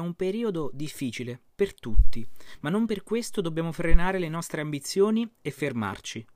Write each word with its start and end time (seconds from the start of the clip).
un 0.00 0.14
periodo 0.14 0.70
difficile 0.72 1.40
per 1.54 1.74
tutti, 1.74 2.26
ma 2.60 2.70
non 2.70 2.86
per 2.86 3.02
questo 3.02 3.40
dobbiamo 3.40 3.72
frenare 3.72 4.18
le 4.18 4.28
nostre 4.28 4.60
ambizioni 4.60 5.30
e 5.40 5.50
fermarci. 5.50 6.26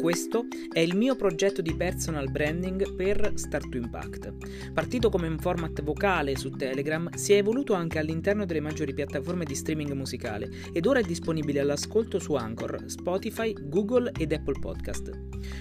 Questo 0.00 0.46
è 0.72 0.80
il 0.80 0.96
mio 0.96 1.14
progetto 1.14 1.60
di 1.60 1.76
personal 1.76 2.30
branding 2.30 2.94
per 2.94 3.32
Start 3.34 3.68
to 3.68 3.76
Impact. 3.76 4.72
Partito 4.72 5.10
come 5.10 5.28
un 5.28 5.38
format 5.38 5.82
vocale 5.82 6.36
su 6.36 6.48
Telegram, 6.48 7.12
si 7.12 7.34
è 7.34 7.36
evoluto 7.36 7.74
anche 7.74 7.98
all'interno 7.98 8.46
delle 8.46 8.60
maggiori 8.60 8.94
piattaforme 8.94 9.44
di 9.44 9.54
streaming 9.54 9.92
musicale 9.92 10.48
ed 10.72 10.86
ora 10.86 11.00
è 11.00 11.02
disponibile 11.02 11.60
all'ascolto 11.60 12.18
su 12.18 12.32
Anchor, 12.32 12.84
Spotify, 12.86 13.54
Google 13.68 14.10
ed 14.16 14.32
Apple 14.32 14.58
Podcast. 14.58 15.10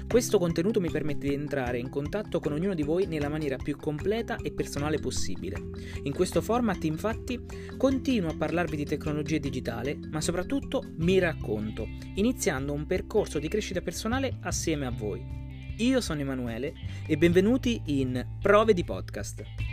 Questo 0.08 0.38
contenuto 0.40 0.80
mi 0.80 0.90
permette 0.90 1.28
di 1.28 1.34
entrare 1.34 1.80
in 1.80 1.90
contatto 1.90 2.40
con 2.40 2.54
ognuno 2.54 2.74
di 2.74 2.84
voi 2.84 3.06
nella 3.06 3.30
maniera 3.30 3.58
più 3.58 3.76
completa 3.76 4.38
e 4.38 4.52
personale 4.52 5.00
possibile. 5.00 5.58
In 6.04 6.14
questo 6.14 6.42
format, 6.42 6.84
infatti, 6.84 7.40
continuo 7.78 8.32
a 8.32 8.36
parlarvi 8.36 8.76
di 8.76 8.86
tecnologia 8.86 9.38
digitale, 9.38 9.98
ma 10.12 10.22
soprattutto 10.22 10.94
mi 10.98 11.20
racconto, 11.20 11.88
iniziando 12.16 12.74
un 12.74 12.86
percorso 12.86 13.40
di 13.40 13.48
crescita 13.48 13.82
personale 13.82 14.38
assieme 14.42 14.86
a 14.86 14.92
voi. 14.92 15.38
Io 15.78 16.02
sono 16.02 16.20
Emanuele 16.20 16.74
e 17.08 17.18
benvenuti 17.18 17.82
in 17.86 18.26
Prove 18.42 18.74
di 18.74 18.84
Podcast. 18.84 19.69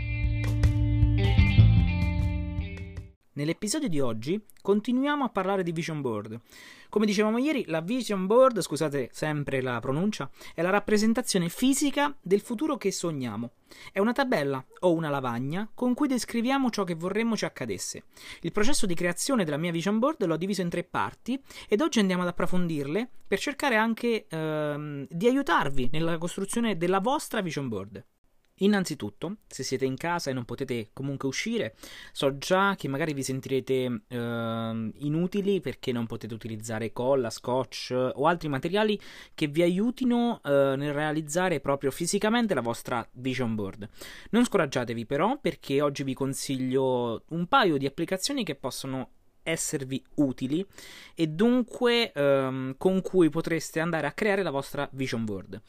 Nell'episodio 3.37 3.91
di 3.91 4.01
oggi 4.01 4.43
continuiamo 4.63 5.23
a 5.23 5.29
parlare 5.29 5.63
di 5.63 5.71
vision 5.71 6.01
board. 6.01 6.41
Come 6.89 7.05
dicevamo 7.05 7.37
ieri, 7.37 7.65
la 7.67 7.83
vision 7.83 8.25
board, 8.25 8.63
scusate 8.63 9.11
sempre 9.13 9.61
la 9.61 9.79
pronuncia, 9.79 10.31
è 10.55 10.63
la 10.63 10.71
rappresentazione 10.71 11.51
fisica 11.51 12.17
del 12.23 12.41
futuro 12.41 12.79
che 12.79 12.91
sogniamo. 12.91 13.51
È 13.93 13.99
una 13.99 14.15
tabella 14.15 14.65
o 14.81 14.95
una 14.95 15.11
lavagna 15.11 15.69
con 15.75 15.93
cui 15.93 16.09
descriviamo 16.09 16.71
ciò 16.71 16.85
che 16.85 16.95
vorremmo 16.95 17.37
ci 17.37 17.45
accadesse. 17.45 18.05
Il 18.41 18.53
processo 18.53 18.87
di 18.87 18.95
creazione 18.95 19.45
della 19.45 19.59
mia 19.59 19.71
vision 19.71 19.99
board 19.99 20.25
l'ho 20.25 20.39
diviso 20.39 20.63
in 20.63 20.71
tre 20.71 20.85
parti 20.85 21.39
ed 21.69 21.83
oggi 21.83 21.99
andiamo 21.99 22.23
ad 22.23 22.29
approfondirle 22.29 23.07
per 23.29 23.39
cercare 23.39 23.77
anche 23.77 24.25
ehm, 24.31 25.07
di 25.11 25.27
aiutarvi 25.27 25.91
nella 25.93 26.17
costruzione 26.17 26.79
della 26.79 27.01
vostra 27.01 27.43
vision 27.43 27.69
board. 27.69 28.03
Innanzitutto, 28.61 29.37
se 29.47 29.63
siete 29.63 29.85
in 29.85 29.97
casa 29.97 30.31
e 30.31 30.33
non 30.33 30.47
potete 30.47 30.89
comunque 30.95 31.29
uscire, 31.29 31.75
so 32.13 32.39
già 32.39 32.75
che 32.75 32.89
magari 32.89 33.13
vi 33.13 33.23
sentirete 33.23 34.03
eh, 34.09 34.91
inutili 34.95 35.61
perché 35.61 35.93
non 35.93 36.07
potete 36.07 36.33
utilizzare 36.33 36.91
colla, 36.93 37.29
scotch 37.29 37.91
o 37.93 38.27
altri 38.27 38.49
materiali 38.49 38.99
che 39.35 39.47
vi 39.49 39.61
aiutino 39.61 40.41
eh, 40.43 40.75
nel 40.77 40.95
realizzare 40.95 41.61
proprio 41.61 41.91
fisicamente 41.91 42.55
la 42.55 42.63
vostra 42.63 43.07
vision 43.13 43.55
board. 43.55 43.89
Non 44.31 44.45
scoraggiatevi 44.45 45.05
però 45.05 45.39
perché 45.39 45.83
oggi 45.83 46.03
vi 46.03 46.15
consiglio 46.15 47.25
un 47.29 47.47
paio 47.49 47.77
di 47.77 47.85
applicazioni 47.85 48.43
che 48.43 48.55
possono 48.55 49.11
esservi 49.43 50.03
utili 50.15 50.67
e 51.15 51.27
dunque 51.29 52.11
ehm, 52.11 52.75
con 52.79 53.01
cui 53.03 53.29
potreste 53.29 53.81
andare 53.81 54.07
a 54.07 54.13
creare 54.13 54.43
la 54.43 54.51
vostra 54.51 54.89
vision 54.93 55.25
board. 55.25 55.61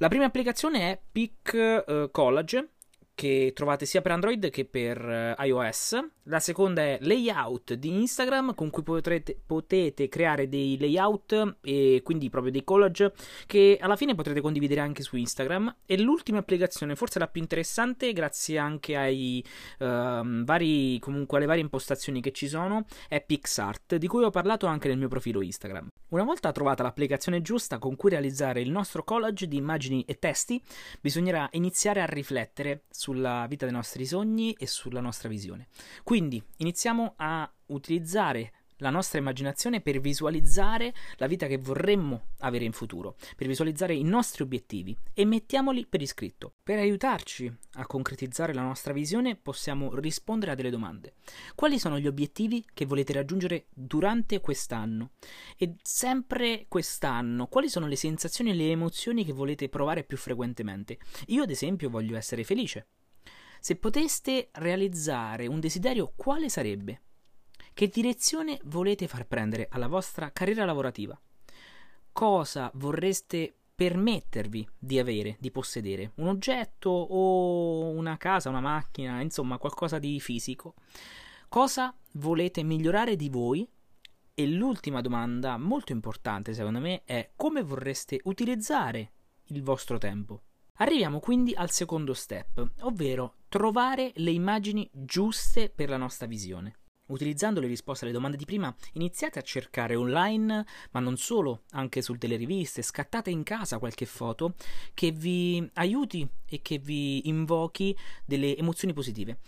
La 0.00 0.06
prima 0.06 0.26
applicazione 0.26 0.92
è 0.92 1.00
Pic 1.10 1.82
uh, 1.84 2.08
Collage, 2.12 2.74
che 3.18 3.50
trovate 3.52 3.84
sia 3.84 4.00
per 4.00 4.12
Android 4.12 4.48
che 4.48 4.64
per 4.64 5.34
uh, 5.36 5.42
iOS. 5.42 5.98
La 6.28 6.38
seconda 6.38 6.82
è 6.82 6.98
Layout 7.00 7.74
di 7.74 7.88
Instagram, 7.88 8.54
con 8.54 8.70
cui 8.70 8.84
potrete, 8.84 9.36
potete 9.44 10.08
creare 10.08 10.48
dei 10.48 10.78
layout 10.78 11.56
e 11.62 12.00
quindi 12.04 12.30
proprio 12.30 12.52
dei 12.52 12.62
collage 12.62 13.12
che 13.46 13.76
alla 13.80 13.96
fine 13.96 14.14
potrete 14.14 14.40
condividere 14.40 14.82
anche 14.82 15.02
su 15.02 15.16
Instagram. 15.16 15.78
E 15.84 15.98
l'ultima 15.98 16.38
applicazione, 16.38 16.94
forse 16.94 17.18
la 17.18 17.26
più 17.26 17.40
interessante, 17.40 18.12
grazie 18.12 18.56
anche 18.56 18.94
ai 18.94 19.44
uh, 19.80 20.44
vari, 20.44 21.00
comunque 21.00 21.38
alle 21.38 21.46
varie 21.46 21.62
impostazioni 21.62 22.20
che 22.20 22.30
ci 22.30 22.46
sono, 22.46 22.84
è 23.08 23.20
PixArt, 23.20 23.96
di 23.96 24.06
cui 24.06 24.22
ho 24.22 24.30
parlato 24.30 24.66
anche 24.66 24.86
nel 24.86 24.98
mio 24.98 25.08
profilo 25.08 25.42
Instagram. 25.42 25.88
Una 26.10 26.24
volta 26.24 26.52
trovata 26.52 26.84
l'applicazione 26.84 27.42
giusta 27.42 27.78
con 27.78 27.96
cui 27.96 28.10
realizzare 28.10 28.60
il 28.60 28.70
nostro 28.70 29.02
collage 29.02 29.48
di 29.48 29.56
immagini 29.56 30.04
e 30.06 30.18
testi, 30.18 30.62
bisognerà 31.00 31.48
iniziare 31.52 32.00
a 32.00 32.06
riflettere 32.06 32.84
sulla 33.08 33.46
vita 33.48 33.64
dei 33.64 33.74
nostri 33.74 34.04
sogni 34.04 34.52
e 34.52 34.66
sulla 34.66 35.00
nostra 35.00 35.30
visione. 35.30 35.68
Quindi 36.02 36.42
iniziamo 36.58 37.14
a 37.16 37.50
utilizzare 37.68 38.52
la 38.78 38.90
nostra 38.90 39.18
immaginazione 39.18 39.80
per 39.80 40.00
visualizzare 40.00 40.94
la 41.16 41.26
vita 41.26 41.46
che 41.46 41.58
vorremmo 41.58 42.28
avere 42.38 42.64
in 42.64 42.72
futuro, 42.72 43.16
per 43.36 43.46
visualizzare 43.46 43.94
i 43.94 44.02
nostri 44.02 44.42
obiettivi 44.42 44.96
e 45.12 45.24
mettiamoli 45.24 45.86
per 45.86 46.02
iscritto. 46.02 46.54
Per 46.62 46.78
aiutarci 46.78 47.52
a 47.72 47.86
concretizzare 47.86 48.54
la 48.54 48.62
nostra 48.62 48.92
visione 48.92 49.36
possiamo 49.36 49.94
rispondere 49.96 50.52
a 50.52 50.54
delle 50.54 50.70
domande. 50.70 51.14
Quali 51.54 51.78
sono 51.78 51.98
gli 51.98 52.06
obiettivi 52.06 52.64
che 52.72 52.86
volete 52.86 53.12
raggiungere 53.12 53.66
durante 53.74 54.40
quest'anno? 54.40 55.10
E 55.56 55.74
sempre 55.82 56.66
quest'anno, 56.68 57.46
quali 57.46 57.68
sono 57.68 57.86
le 57.86 57.96
sensazioni 57.96 58.50
e 58.50 58.54
le 58.54 58.70
emozioni 58.70 59.24
che 59.24 59.32
volete 59.32 59.68
provare 59.68 60.04
più 60.04 60.16
frequentemente? 60.16 60.98
Io 61.26 61.42
ad 61.42 61.50
esempio 61.50 61.90
voglio 61.90 62.16
essere 62.16 62.44
felice. 62.44 62.86
Se 63.60 63.76
poteste 63.76 64.50
realizzare 64.52 65.46
un 65.46 65.60
desiderio, 65.60 66.12
quale 66.14 66.48
sarebbe? 66.48 67.02
Che 67.74 67.88
direzione 67.88 68.58
volete 68.64 69.06
far 69.06 69.26
prendere 69.26 69.68
alla 69.70 69.88
vostra 69.88 70.32
carriera 70.32 70.64
lavorativa? 70.64 71.20
Cosa 72.12 72.70
vorreste 72.74 73.54
permettervi 73.74 74.68
di 74.76 74.98
avere, 74.98 75.36
di 75.38 75.50
possedere? 75.50 76.12
Un 76.16 76.28
oggetto 76.28 76.90
o 76.90 77.90
una 77.90 78.16
casa, 78.16 78.48
una 78.48 78.60
macchina, 78.60 79.20
insomma 79.20 79.58
qualcosa 79.58 79.98
di 79.98 80.18
fisico? 80.18 80.74
Cosa 81.48 81.96
volete 82.14 82.62
migliorare 82.62 83.14
di 83.14 83.28
voi? 83.28 83.68
E 84.34 84.46
l'ultima 84.46 85.00
domanda, 85.00 85.56
molto 85.58 85.92
importante 85.92 86.54
secondo 86.54 86.80
me, 86.80 87.02
è 87.04 87.30
come 87.36 87.62
vorreste 87.62 88.20
utilizzare 88.24 89.12
il 89.46 89.62
vostro 89.62 89.98
tempo? 89.98 90.42
Arriviamo 90.80 91.18
quindi 91.18 91.54
al 91.54 91.72
secondo 91.72 92.14
step, 92.14 92.70
ovvero 92.82 93.38
trovare 93.48 94.12
le 94.16 94.30
immagini 94.30 94.88
giuste 94.92 95.70
per 95.70 95.88
la 95.88 95.96
nostra 95.96 96.28
visione. 96.28 96.76
Utilizzando 97.08 97.58
le 97.58 97.66
risposte 97.66 98.04
alle 98.04 98.14
domande 98.14 98.36
di 98.36 98.44
prima, 98.44 98.72
iniziate 98.92 99.40
a 99.40 99.42
cercare 99.42 99.96
online, 99.96 100.64
ma 100.92 101.00
non 101.00 101.16
solo, 101.16 101.62
anche 101.70 102.00
su 102.00 102.14
delle 102.14 102.36
riviste, 102.36 102.82
scattate 102.82 103.28
in 103.28 103.42
casa 103.42 103.78
qualche 103.78 104.06
foto 104.06 104.54
che 104.94 105.10
vi 105.10 105.68
aiuti 105.74 106.28
e 106.46 106.62
che 106.62 106.78
vi 106.78 107.26
invochi 107.28 107.96
delle 108.24 108.56
emozioni 108.56 108.94
positive. 108.94 109.38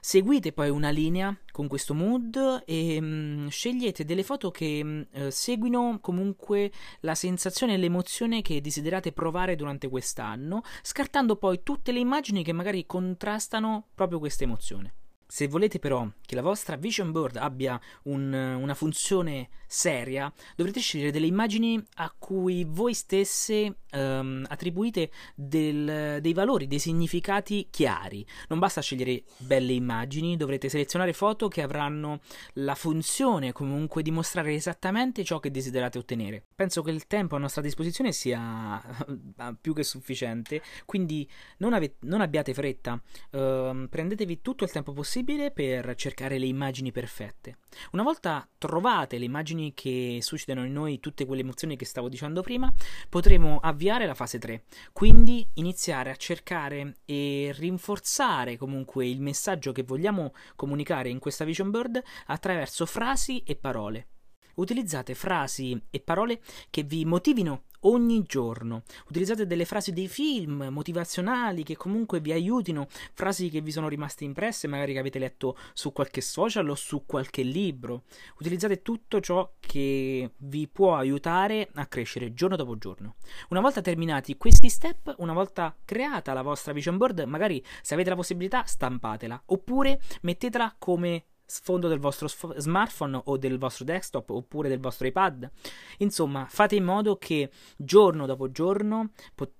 Seguite 0.00 0.52
poi 0.52 0.70
una 0.70 0.90
linea 0.90 1.36
con 1.50 1.66
questo 1.66 1.94
mood 1.94 2.62
e 2.64 3.00
mh, 3.00 3.06
mm, 3.06 3.46
scegliete 3.48 4.04
delle 4.04 4.22
foto 4.22 4.50
che 4.50 4.82
mh, 4.82 4.88
mm, 4.88 5.02
eh, 5.10 5.30
seguino 5.30 5.98
comunque 6.00 6.70
la 7.00 7.14
sensazione 7.14 7.74
e 7.74 7.76
l'emozione 7.78 8.42
che 8.42 8.60
desiderate 8.60 9.12
provare 9.12 9.56
durante 9.56 9.88
quest'anno, 9.88 10.62
scartando 10.82 11.36
poi 11.36 11.62
tutte 11.62 11.92
le 11.92 11.98
immagini 11.98 12.44
che 12.44 12.52
magari 12.52 12.86
contrastano 12.86 13.88
proprio 13.94 14.18
questa 14.18 14.44
emozione. 14.44 14.94
Se 15.30 15.46
volete 15.46 15.78
però 15.78 16.08
che 16.24 16.34
la 16.34 16.40
vostra 16.40 16.76
vision 16.76 17.12
board 17.12 17.36
abbia 17.36 17.78
un, 18.04 18.32
una 18.32 18.72
funzione 18.72 19.50
seria, 19.66 20.32
dovrete 20.56 20.80
scegliere 20.80 21.10
delle 21.10 21.26
immagini 21.26 21.78
a 21.96 22.14
cui 22.18 22.64
voi 22.66 22.94
stesse 22.94 23.80
um, 23.92 24.44
attribuite 24.48 25.10
del, 25.34 26.18
dei 26.20 26.32
valori, 26.32 26.66
dei 26.66 26.78
significati 26.78 27.68
chiari. 27.70 28.26
Non 28.48 28.58
basta 28.58 28.80
scegliere 28.80 29.22
belle 29.38 29.72
immagini, 29.72 30.36
dovrete 30.36 30.68
selezionare 30.68 31.12
foto 31.12 31.48
che 31.48 31.62
avranno 31.62 32.20
la 32.54 32.74
funzione 32.74 33.52
comunque 33.52 34.02
di 34.02 34.10
mostrare 34.10 34.54
esattamente 34.54 35.24
ciò 35.24 35.38
che 35.40 35.50
desiderate 35.50 35.98
ottenere. 35.98 36.44
Penso 36.54 36.82
che 36.82 36.90
il 36.90 37.06
tempo 37.06 37.36
a 37.36 37.38
nostra 37.38 37.62
disposizione 37.62 38.12
sia 38.12 38.80
più 39.60 39.74
che 39.74 39.82
sufficiente, 39.82 40.62
quindi 40.84 41.28
non, 41.58 41.72
ave- 41.72 41.96
non 42.00 42.20
abbiate 42.20 42.54
fretta, 42.54 43.00
uh, 43.30 43.88
prendetevi 43.88 44.40
tutto 44.40 44.64
il 44.64 44.70
tempo 44.70 44.92
possibile 44.92 45.50
per 45.50 45.94
cercare 45.94 46.38
le 46.38 46.46
immagini 46.46 46.92
perfette. 46.92 47.58
Una 47.92 48.02
volta 48.02 48.48
trovate 48.58 49.18
le 49.18 49.24
immagini 49.24 49.72
che 49.74 50.18
suscitano 50.20 50.64
in 50.64 50.72
noi 50.72 51.00
tutte 51.00 51.26
quelle 51.26 51.42
emozioni 51.42 51.76
che 51.76 51.84
stavo 51.84 52.08
dicendo 52.08 52.42
prima, 52.42 52.72
potremo 53.08 53.58
avviare 53.78 54.06
la 54.06 54.14
fase 54.14 54.38
3, 54.38 54.64
quindi 54.92 55.48
iniziare 55.54 56.10
a 56.10 56.16
cercare 56.16 56.96
e 57.04 57.54
rinforzare 57.56 58.56
comunque 58.56 59.06
il 59.06 59.20
messaggio 59.20 59.70
che 59.70 59.84
vogliamo 59.84 60.34
comunicare 60.56 61.10
in 61.10 61.20
questa 61.20 61.44
vision 61.44 61.70
board 61.70 62.02
attraverso 62.26 62.84
frasi 62.86 63.44
e 63.44 63.54
parole. 63.54 64.08
Utilizzate 64.56 65.14
frasi 65.14 65.80
e 65.90 66.00
parole 66.00 66.40
che 66.70 66.82
vi 66.82 67.04
motivino 67.04 67.66
ogni 67.80 68.22
giorno. 68.22 68.82
Utilizzate 69.08 69.46
delle 69.46 69.64
frasi 69.64 69.92
dei 69.92 70.08
film 70.08 70.68
motivazionali 70.70 71.62
che 71.62 71.76
comunque 71.76 72.20
vi 72.20 72.32
aiutino, 72.32 72.86
frasi 73.12 73.48
che 73.50 73.60
vi 73.60 73.70
sono 73.70 73.88
rimaste 73.88 74.24
impresse, 74.24 74.66
magari 74.66 74.92
che 74.92 74.98
avete 74.98 75.18
letto 75.18 75.56
su 75.72 75.92
qualche 75.92 76.20
social 76.20 76.68
o 76.68 76.74
su 76.74 77.04
qualche 77.06 77.42
libro. 77.42 78.04
Utilizzate 78.38 78.82
tutto 78.82 79.20
ciò 79.20 79.52
che 79.60 80.32
vi 80.36 80.68
può 80.68 80.96
aiutare 80.96 81.68
a 81.74 81.86
crescere 81.86 82.34
giorno 82.34 82.56
dopo 82.56 82.78
giorno. 82.78 83.16
Una 83.50 83.60
volta 83.60 83.80
terminati 83.80 84.36
questi 84.36 84.68
step, 84.68 85.14
una 85.18 85.32
volta 85.32 85.76
creata 85.84 86.32
la 86.32 86.42
vostra 86.42 86.72
vision 86.72 86.96
board, 86.96 87.20
magari 87.20 87.64
se 87.82 87.94
avete 87.94 88.10
la 88.10 88.16
possibilità 88.16 88.64
stampatela 88.64 89.42
oppure 89.46 90.00
mettetela 90.22 90.74
come 90.78 91.24
sfondo 91.48 91.88
del 91.88 91.98
vostro 91.98 92.28
smartphone 92.28 93.22
o 93.24 93.36
del 93.38 93.58
vostro 93.58 93.86
desktop 93.86 94.30
oppure 94.30 94.68
del 94.68 94.80
vostro 94.80 95.06
iPad. 95.06 95.50
Insomma, 95.98 96.46
fate 96.48 96.76
in 96.76 96.84
modo 96.84 97.16
che 97.16 97.50
giorno 97.76 98.26
dopo 98.26 98.50
giorno 98.50 99.12
po- 99.34 99.50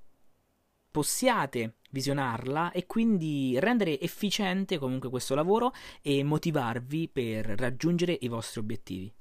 possiate 0.90 1.76
visionarla 1.90 2.73
e 2.73 2.85
quindi 2.87 3.58
rendere 3.58 3.99
efficiente 4.00 4.79
comunque 4.79 5.08
questo 5.08 5.35
lavoro 5.35 5.73
e 6.02 6.23
motivarvi 6.23 7.08
per 7.08 7.46
raggiungere 7.46 8.17
i 8.20 8.29
vostri 8.29 8.61
obiettivi. 8.61 9.12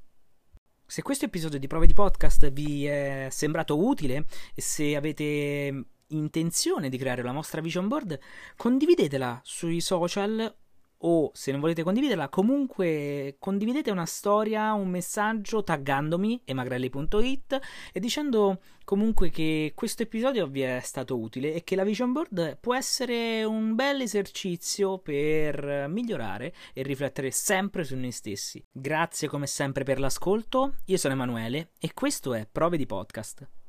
Se 0.86 1.02
questo 1.02 1.26
episodio 1.26 1.60
di 1.60 1.68
prove 1.68 1.88
di 1.88 1.94
podcast 1.94 2.52
vi 2.52 2.86
è 2.86 3.28
sembrato 3.32 3.82
utile 3.82 4.26
e 4.54 4.62
se 4.62 4.96
avete 4.96 5.86
intenzione 6.08 6.90
di 6.90 6.98
creare 6.98 7.24
la 7.24 7.32
vostra 7.32 7.62
vision 7.62 7.88
board, 7.88 8.20
condividetela 8.56 9.40
sui 9.44 9.80
social 9.80 10.54
o 11.00 11.32
se 11.34 11.52
non 11.52 11.60
volete 11.60 11.84
condividerla, 11.84 12.30
comunque 12.30 13.36
condividete 13.40 13.92
una 13.92 14.06
storia, 14.06 14.74
un 14.74 14.90
messaggio 14.90 15.64
taggandomi 15.64 16.42
emagrelli.it 16.46 17.60
e 17.92 18.00
dicendo 18.00 18.62
comunque 18.84 19.30
che 19.30 19.74
questo 19.76 20.04
episodio 20.04 20.48
vi 20.48 20.62
è 20.62 20.80
stato 20.82 21.18
utile 21.20 21.54
e 21.54 21.64
che 21.64 21.76
la 21.76 21.84
vision 21.84 22.14
board 22.14 22.58
può 22.60 22.74
essere 22.74 23.44
un 23.44 23.76
bel 23.76 24.02
esercizio 24.02 25.00
per 25.00 25.88
migliorare 25.90 26.54
e 26.74 26.84
riflettere 26.84 27.32
sempre 27.32 27.84
su 27.84 27.96
noi 27.96 28.12
stessi. 28.12 28.64
Grazie 28.72 29.28
come 29.28 29.48
sempre 29.48 29.84
per 29.84 30.00
l'ascolto, 30.00 30.76
io 30.86 30.98
sono 30.98 31.14
Emanuele 31.14 31.72
e 31.80 31.94
questo 31.94 32.34
è 32.34 32.48
Prove 32.50 32.78
di 32.78 32.86
Podcast. 32.86 33.67